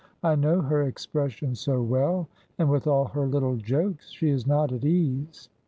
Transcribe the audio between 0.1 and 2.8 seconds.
"I know her expression so well, and